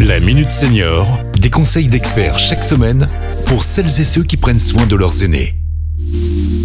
[0.00, 3.08] La Minute Senior, des conseils d'experts chaque semaine
[3.46, 5.54] pour celles et ceux qui prennent soin de leurs aînés.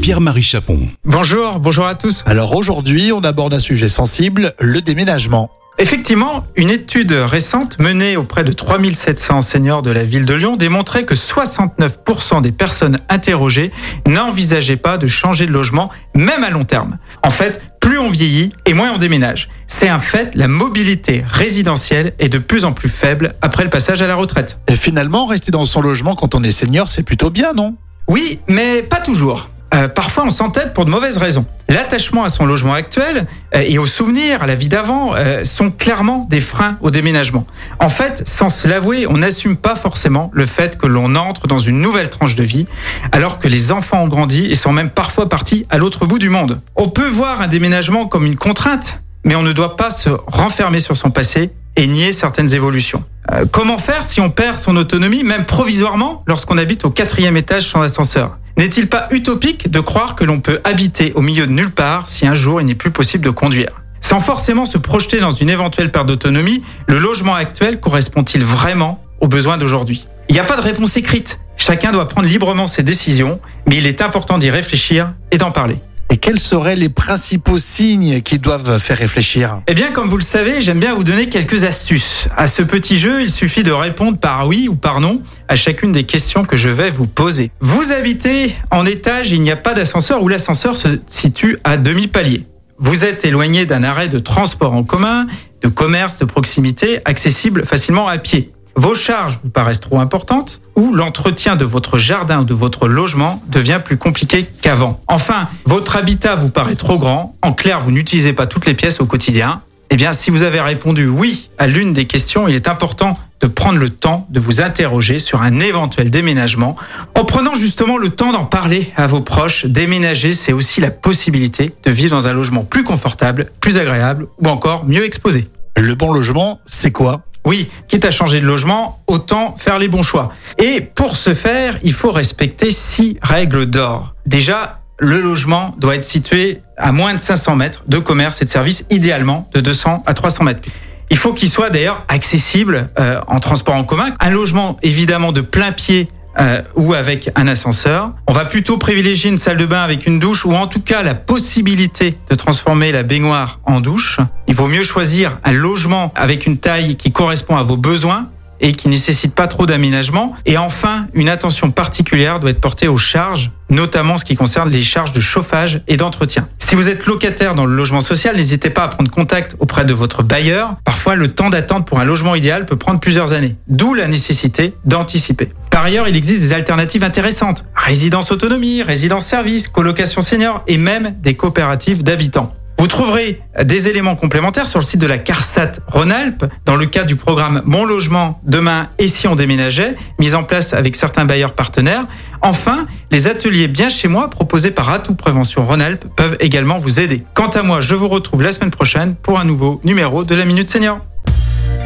[0.00, 0.88] Pierre-Marie Chapon.
[1.04, 2.22] Bonjour, bonjour à tous.
[2.26, 5.50] Alors aujourd'hui, on aborde un sujet sensible, le déménagement.
[5.78, 11.04] Effectivement, une étude récente menée auprès de 3700 seniors de la ville de Lyon démontrait
[11.04, 13.72] que 69% des personnes interrogées
[14.06, 16.96] n'envisageaient pas de changer de logement, même à long terme.
[17.22, 19.48] En fait, plus on vieillit et moins on déménage.
[19.68, 24.02] C'est un fait, la mobilité résidentielle est de plus en plus faible après le passage
[24.02, 24.58] à la retraite.
[24.66, 27.76] Et finalement, rester dans son logement quand on est senior, c'est plutôt bien, non?
[28.08, 29.50] Oui, mais pas toujours.
[29.74, 31.44] Euh, parfois, on s'entête pour de mauvaises raisons.
[31.68, 35.70] L'attachement à son logement actuel euh, et aux souvenirs, à la vie d'avant, euh, sont
[35.70, 37.46] clairement des freins au déménagement.
[37.80, 41.58] En fait, sans se l'avouer, on n'assume pas forcément le fait que l'on entre dans
[41.58, 42.66] une nouvelle tranche de vie,
[43.10, 46.30] alors que les enfants ont grandi et sont même parfois partis à l'autre bout du
[46.30, 46.60] monde.
[46.76, 50.78] On peut voir un déménagement comme une contrainte, mais on ne doit pas se renfermer
[50.78, 53.04] sur son passé et nier certaines évolutions.
[53.50, 57.82] comment faire si on perd son autonomie, même provisoirement, lorsqu'on habite au quatrième étage sans
[57.82, 58.38] ascenseur?
[58.56, 62.26] N'est-il pas utopique de croire que l'on peut habiter au milieu de nulle part si
[62.26, 63.82] un jour il n'est plus possible de conduire?
[64.00, 69.28] Sans forcément se projeter dans une éventuelle perte d'autonomie, le logement actuel correspond-il vraiment aux
[69.28, 70.06] besoins d'aujourd'hui?
[70.28, 71.38] Il n'y a pas de réponse écrite.
[71.56, 75.76] Chacun doit prendre librement ses décisions, mais il est important d'y réfléchir et d'en parler.
[76.16, 79.60] Et quels seraient les principaux signes qui doivent faire réfléchir?
[79.66, 82.26] Eh bien, comme vous le savez, j'aime bien vous donner quelques astuces.
[82.34, 85.92] À ce petit jeu, il suffit de répondre par oui ou par non à chacune
[85.92, 87.50] des questions que je vais vous poser.
[87.60, 92.46] Vous habitez en étage, il n'y a pas d'ascenseur ou l'ascenseur se situe à demi-palier.
[92.78, 95.26] Vous êtes éloigné d'un arrêt de transport en commun,
[95.60, 100.94] de commerce de proximité, accessible facilement à pied vos charges vous paraissent trop importantes ou
[100.94, 105.00] l'entretien de votre jardin ou de votre logement devient plus compliqué qu'avant.
[105.08, 107.34] Enfin, votre habitat vous paraît trop grand.
[107.42, 109.62] En clair, vous n'utilisez pas toutes les pièces au quotidien.
[109.88, 113.46] Eh bien, si vous avez répondu oui à l'une des questions, il est important de
[113.46, 116.76] prendre le temps de vous interroger sur un éventuel déménagement.
[117.14, 121.72] En prenant justement le temps d'en parler à vos proches, déménager, c'est aussi la possibilité
[121.82, 125.48] de vivre dans un logement plus confortable, plus agréable ou encore mieux exposé.
[125.78, 127.22] Le bon logement, c'est quoi?
[127.46, 130.32] Oui, quitte à changer de logement, autant faire les bons choix.
[130.58, 134.14] Et pour ce faire, il faut respecter six règles d'or.
[134.26, 138.50] Déjà, le logement doit être situé à moins de 500 mètres de commerce et de
[138.50, 140.60] services, idéalement de 200 à 300 mètres.
[141.08, 144.12] Il faut qu'il soit d'ailleurs accessible euh, en transport en commun.
[144.18, 146.08] Un logement évidemment de plein pied
[146.38, 148.12] euh, ou avec un ascenseur.
[148.26, 151.02] On va plutôt privilégier une salle de bain avec une douche ou en tout cas
[151.02, 154.18] la possibilité de transformer la baignoire en douche.
[154.46, 158.28] Il vaut mieux choisir un logement avec une taille qui correspond à vos besoins
[158.60, 160.34] et qui nécessite pas trop d'aménagement.
[160.46, 164.82] Et enfin, une attention particulière doit être portée aux charges, notamment ce qui concerne les
[164.82, 166.48] charges de chauffage et d'entretien.
[166.68, 169.94] Si vous êtes locataire dans le logement social, n'hésitez pas à prendre contact auprès de
[169.94, 170.74] votre bailleur.
[170.82, 174.74] Parfois, le temps d'attente pour un logement idéal peut prendre plusieurs années, d'où la nécessité
[174.84, 175.52] d'anticiper.
[175.70, 177.64] Par ailleurs, il existe des alternatives intéressantes.
[177.76, 182.52] Résidence autonomie, résidence service, colocation senior et même des coopératives d'habitants.
[182.78, 187.06] Vous trouverez des éléments complémentaires sur le site de la CARSAT Rhône-Alpes dans le cadre
[187.06, 191.54] du programme Mon logement demain et si on déménageait, mis en place avec certains bailleurs
[191.54, 192.04] partenaires.
[192.42, 197.22] Enfin, les ateliers bien chez moi proposés par Atout Prévention Rhône-Alpes peuvent également vous aider.
[197.34, 200.44] Quant à moi, je vous retrouve la semaine prochaine pour un nouveau numéro de la
[200.44, 201.00] Minute Senior.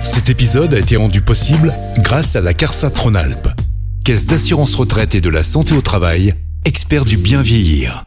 [0.03, 3.49] Cet épisode a été rendu possible grâce à la CARSAT Rhône-Alpes,
[4.05, 6.34] Caisse d'assurance retraite et de la santé au travail,
[6.65, 8.05] expert du bien vieillir.